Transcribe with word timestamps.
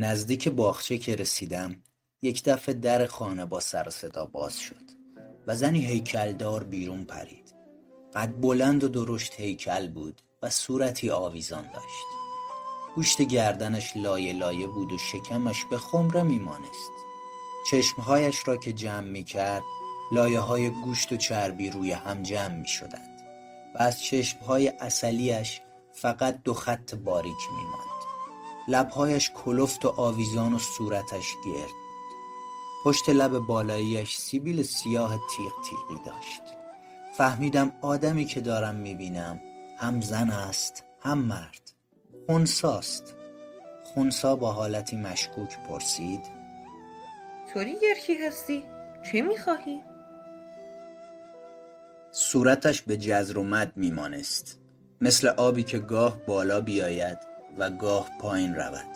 نزدیک 0.00 0.48
باغچه 0.48 0.98
که 0.98 1.16
رسیدم 1.16 1.76
یک 2.22 2.44
دفعه 2.44 2.74
در 2.74 3.06
خانه 3.06 3.44
با 3.46 3.60
سر 3.60 3.90
صدا 3.90 4.26
باز 4.26 4.58
شد 4.58 4.84
و 5.46 5.56
زنی 5.56 5.86
هیکلدار 5.86 6.64
بیرون 6.64 7.04
پرید. 7.04 7.54
قد 8.14 8.40
بلند 8.40 8.84
و 8.84 8.88
درشت 8.88 9.40
هیکل 9.40 9.88
بود 9.88 10.22
و 10.42 10.50
صورتی 10.50 11.10
آویزان 11.10 11.62
داشت. 11.62 12.06
گوشت 12.94 13.22
گردنش 13.22 13.96
لایه 13.96 14.32
لایه 14.32 14.66
بود 14.66 14.92
و 14.92 14.98
شکمش 14.98 15.64
به 15.64 15.78
خمره 15.78 16.22
میمانست. 16.22 16.92
چشمهایش 17.70 18.48
را 18.48 18.56
که 18.56 18.72
جمع 18.72 19.08
می 19.08 19.24
کرد 19.24 19.62
لایه 20.12 20.40
های 20.40 20.70
گوشت 20.70 21.12
و 21.12 21.16
چربی 21.16 21.70
روی 21.70 21.92
هم 21.92 22.22
جمع 22.22 22.54
می 22.54 22.68
شدند 22.68 23.20
و 23.74 23.82
از 23.82 24.02
چشمهای 24.02 24.68
اصلیش 24.68 25.60
فقط 25.92 26.42
دو 26.42 26.54
خط 26.54 26.94
باریک 26.94 27.50
می 27.56 27.64
ماند. 27.64 27.97
لبهایش 28.68 29.30
کلفت 29.30 29.84
و 29.84 29.88
آویزان 29.88 30.54
و 30.54 30.58
صورتش 30.58 31.34
گرد. 31.44 31.70
پشت 32.84 33.08
لب 33.08 33.38
بالاییش 33.38 34.16
سیبیل 34.16 34.62
سیاه 34.62 35.10
تیغ 35.10 35.52
تیغی 35.64 36.04
داشت. 36.06 36.42
فهمیدم 37.16 37.72
آدمی 37.82 38.24
که 38.24 38.40
دارم 38.40 38.74
می‌بینم 38.74 39.40
هم 39.78 40.00
زن 40.00 40.30
است 40.30 40.84
هم 41.00 41.18
مرد. 41.18 41.72
خونساست 42.26 43.14
خونسا 43.84 44.36
با 44.36 44.52
حالتی 44.52 44.96
مشکوک 44.96 45.58
پرسید 45.68 46.20
طوری 47.52 47.76
گرکی 47.82 48.14
هستی؟ 48.26 48.64
چه 49.12 49.22
می‌خواهی؟ 49.22 49.82
صورتش 52.12 52.82
به 52.82 52.96
جزر 52.96 53.38
و 53.38 53.42
مد 53.42 53.72
میمانست. 53.76 54.58
مثل 55.00 55.28
آبی 55.28 55.62
که 55.62 55.78
گاه 55.78 56.16
بالا 56.26 56.60
بیاید. 56.60 57.18
و 57.58 57.70
گاه 57.70 58.10
پایین 58.20 58.54
رود. 58.54 58.86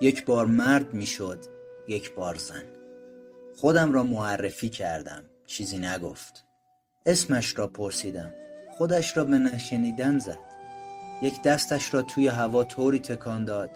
یک 0.00 0.24
بار 0.24 0.46
مرد 0.46 0.94
می‌شد 0.94 1.38
یک 1.88 2.14
بار 2.14 2.34
زن. 2.34 2.62
خودم 3.56 3.92
را 3.92 4.02
معرفی 4.02 4.68
کردم 4.68 5.22
چیزی 5.46 5.78
نگفت. 5.78 6.44
اسمش 7.06 7.58
را 7.58 7.66
پرسیدم. 7.66 8.34
خودش 8.70 9.16
را 9.16 9.24
به 9.24 9.38
نشنیدن 9.38 10.18
زد. 10.18 10.38
یک 11.22 11.42
دستش 11.42 11.94
را 11.94 12.02
توی 12.02 12.28
هوا 12.28 12.64
طوری 12.64 12.98
تکان 12.98 13.44
داد. 13.44 13.70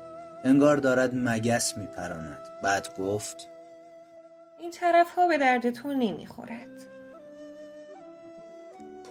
انگار 0.44 0.76
دارد 0.76 1.10
مگس 1.14 1.78
میپراند. 1.78 2.38
بعد 2.62 2.98
گفت 2.98 3.48
این 4.60 4.70
طرف 4.70 5.10
ها 5.10 5.28
به 5.28 5.38
درد 5.38 5.70
تو 5.70 5.92
نمی‌خورد. 5.92 6.68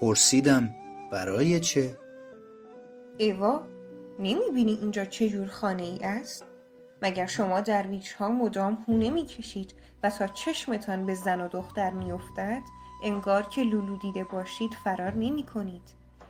پرسیدم 0.02 0.76
برای 1.12 1.60
چه؟ 1.60 1.98
ایوا 3.18 3.75
نمی‌بینی 4.20 4.72
اینجا 4.82 5.06
چه 5.06 5.30
جور 5.30 5.48
خانه 5.48 5.84
ای 5.84 6.00
است؟ 6.04 6.46
مگر 7.02 7.26
شما 7.26 7.62
درویش 7.62 8.14
ها 8.14 8.30
مدام 8.30 8.86
هونه 8.88 9.10
می‌کشید 9.10 9.74
و 10.04 10.10
تا 10.10 10.28
چشمتان 10.28 11.06
به 11.06 11.16
زن 11.16 11.42
و 11.42 11.48
دختر 11.48 11.90
میافتد 11.90 12.62
انگار 13.04 13.44
که 13.44 13.64
لولو 13.64 13.98
دیده 13.98 14.24
باشید 14.24 14.74
فرار 14.84 15.14
نمی 15.14 15.44
کنید. 15.44 15.82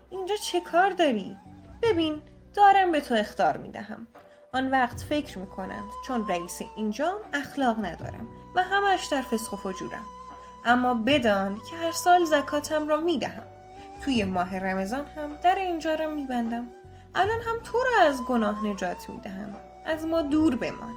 اینجا 0.10 0.36
چه 0.36 0.62
کار 0.62 0.90
داری؟ 0.90 1.38
ببین 1.82 2.22
دارم 2.54 2.92
به 2.92 3.02
تو 3.02 3.16
اختار 3.16 3.58
می 3.58 3.72
دهم. 3.72 4.08
آن 4.54 4.72
وقت 4.72 5.02
فکر 5.02 5.40
می 5.40 5.48
کنند 5.48 5.90
چون 6.08 6.28
رئیس 6.28 6.62
اینجام 6.76 7.16
اخلاق 7.34 7.86
ندارم 7.86 8.28
و 8.56 8.64
همش 8.64 9.06
در 9.06 9.22
فسق 9.22 9.54
و 9.54 9.58
فجورم. 9.58 10.06
اما 10.66 10.94
بدان 10.94 11.56
که 11.56 11.76
هر 11.76 11.92
سال 11.92 12.26
زکاتم 12.26 12.88
را 12.88 12.98
می 12.98 13.18
دهم. 13.18 13.44
توی 14.04 14.24
ماه 14.24 14.60
رمضان 14.60 15.06
هم 15.06 15.36
در 15.44 15.56
اینجا 15.56 15.96
را 15.96 16.10
می 16.10 16.26
بندم. 16.26 16.68
الان 17.16 17.42
هم 17.42 17.56
تو 17.64 17.78
را 17.78 18.08
از 18.08 18.22
گناه 18.22 18.66
نجات 18.66 19.10
می 19.10 19.20
دهم. 19.20 19.56
از 19.86 20.06
ما 20.06 20.22
دور 20.22 20.56
بمان. 20.56 20.96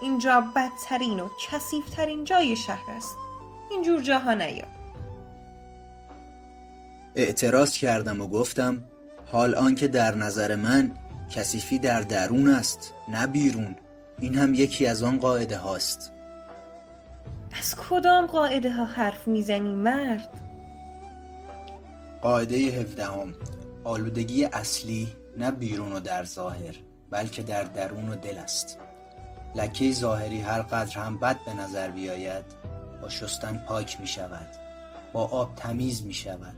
اینجا 0.00 0.44
بدترین 0.56 1.20
و 1.20 1.28
کسیفترین 1.50 2.24
جای 2.24 2.56
شهر 2.56 2.90
است. 2.90 3.16
اینجور 3.70 4.02
جاها 4.02 4.34
نیا. 4.34 4.64
اعتراض 7.14 7.76
کردم 7.76 8.20
و 8.20 8.28
گفتم 8.28 8.82
حال 9.32 9.54
آنکه 9.54 9.88
در 9.88 10.14
نظر 10.14 10.56
من 10.56 10.90
کثیفی 11.30 11.78
در 11.78 12.00
درون 12.00 12.48
است 12.48 12.92
نه 13.08 13.26
بیرون 13.26 13.76
این 14.18 14.34
هم 14.34 14.54
یکی 14.54 14.86
از 14.86 15.02
آن 15.02 15.18
قاعده 15.18 15.56
هاست 15.58 16.12
از 17.58 17.76
کدام 17.76 18.26
قاعده 18.26 18.72
ها 18.72 18.84
حرف 18.84 19.28
می‌زنی 19.28 19.74
مرد؟ 19.74 20.28
قاعده 22.22 22.56
هفدهم 22.56 23.34
آلودگی 23.84 24.44
اصلی 24.44 25.08
نه 25.36 25.50
بیرون 25.50 25.92
و 25.92 26.00
در 26.00 26.24
ظاهر 26.24 26.74
بلکه 27.10 27.42
در 27.42 27.64
درون 27.64 28.08
و 28.08 28.16
دل 28.16 28.38
است. 28.38 28.78
لکه 29.54 29.92
ظاهری 29.92 30.40
هر 30.40 30.62
قدر 30.62 30.98
هم 30.98 31.18
بد 31.18 31.36
به 31.46 31.54
نظر 31.54 31.90
بیاید 31.90 32.44
با 33.02 33.08
شستن 33.08 33.64
پاک 33.68 34.00
می 34.00 34.06
شود 34.06 34.48
با 35.12 35.24
آب 35.24 35.54
تمیز 35.54 36.06
می 36.06 36.14
شود. 36.14 36.54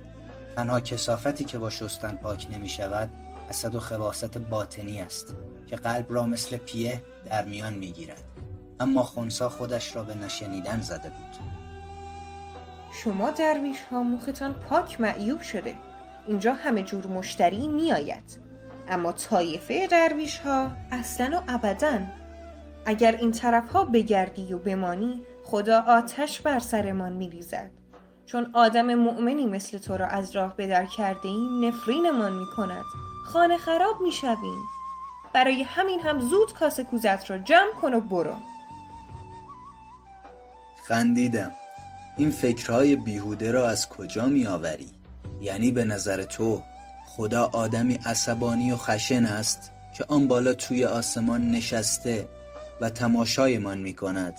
تنها 0.56 0.80
کسافتی 0.80 1.44
که 1.44 1.58
با 1.58 1.70
شستن 1.70 2.16
پاک 2.16 2.46
نمی 2.50 2.68
شود 2.68 3.10
حسد 3.48 3.74
و 3.74 3.80
خواست 3.80 4.38
باطنی 4.38 5.00
است 5.00 5.34
که 5.66 5.76
قلب 5.76 6.06
را 6.08 6.26
مثل 6.26 6.56
پیه 6.56 7.02
در 7.24 7.44
میان 7.44 7.74
می 7.74 7.92
گیرد. 7.92 8.22
اما 8.80 9.02
خونسا 9.02 9.48
خودش 9.48 9.96
را 9.96 10.02
به 10.02 10.14
نشنیدن 10.14 10.80
زده 10.80 11.08
بود. 11.10 11.36
شما 12.92 13.30
درویش 13.30 13.78
ها 13.90 14.02
مختان 14.02 14.54
پاک 14.54 15.00
معیوب 15.00 15.42
شده. 15.42 15.74
اینجا 16.26 16.54
همه 16.54 16.82
جور 16.82 17.06
مشتری 17.06 17.68
می 17.68 17.92
آید. 17.92 18.45
اما 18.88 19.12
طایفه 19.12 19.86
درویش 19.86 20.38
ها 20.38 20.70
اصلا 20.90 21.38
و 21.38 21.42
ابدا. 21.48 21.98
اگر 22.86 23.16
این 23.16 23.32
طرف 23.32 23.68
ها 23.68 23.84
بگردی 23.84 24.52
و 24.54 24.58
بمانی 24.58 25.22
خدا 25.44 25.80
آتش 25.80 26.40
بر 26.40 26.58
سرمان 26.58 27.12
می 27.12 27.30
ریزد 27.30 27.70
چون 28.26 28.50
آدم 28.52 28.94
مؤمنی 28.94 29.46
مثل 29.46 29.78
تو 29.78 29.96
را 29.96 30.06
از 30.06 30.36
راه 30.36 30.56
بدر 30.56 30.86
کرده 30.86 31.28
ایم 31.28 31.64
نفرینمان 31.64 32.32
می 32.32 32.46
کند 32.56 32.84
خانه 33.26 33.56
خراب 33.56 34.00
می 34.00 34.12
شویم 34.12 34.62
برای 35.32 35.62
همین 35.62 36.00
هم 36.00 36.20
زود 36.20 36.52
کاسه 36.52 36.84
کوزت 36.84 37.30
را 37.30 37.38
جمع 37.38 37.72
کن 37.82 37.94
و 37.94 38.00
برو. 38.00 38.34
خندیدم. 40.88 41.52
این 42.16 42.30
فکرهای 42.30 42.96
بیهوده 42.96 43.50
را 43.50 43.68
از 43.68 43.88
کجا 43.88 44.26
می 44.26 44.46
آوری؟ 44.46 44.90
یعنی 45.40 45.70
به 45.70 45.84
نظر 45.84 46.22
تو 46.22 46.62
خدا 47.16 47.50
آدمی 47.52 47.94
عصبانی 47.94 48.72
و 48.72 48.76
خشن 48.76 49.24
است 49.24 49.72
که 49.96 50.04
آن 50.08 50.28
بالا 50.28 50.54
توی 50.54 50.84
آسمان 50.84 51.50
نشسته 51.50 52.28
و 52.80 52.90
تماشایمان 52.90 53.78
می 53.78 53.94
کند 53.94 54.34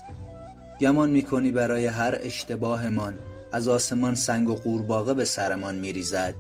گمان 0.80 1.10
می 1.10 1.22
کنی 1.22 1.52
برای 1.52 1.86
هر 1.86 2.18
اشتباهمان 2.22 3.20
از 3.52 3.68
آسمان 3.68 4.16
سنگ 4.16 4.50
و 4.50 4.56
قورباغه 4.56 5.14
به 5.14 5.26
سرمان 5.26 5.76
می 5.76 5.94
ریزد 5.94 6.36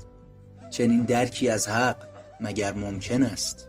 چنین 0.69 1.03
درکی 1.03 1.49
از 1.49 1.67
حق 1.67 1.97
مگر 2.39 2.73
ممکن 2.73 3.23
است؟ 3.23 3.67